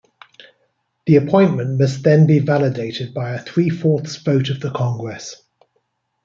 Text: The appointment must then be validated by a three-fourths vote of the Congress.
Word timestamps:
The 1.05 1.17
appointment 1.17 1.79
must 1.79 2.01
then 2.01 2.25
be 2.25 2.39
validated 2.39 3.13
by 3.13 3.35
a 3.35 3.39
three-fourths 3.43 4.15
vote 4.15 4.49
of 4.49 4.59
the 4.59 4.71
Congress. 4.71 5.35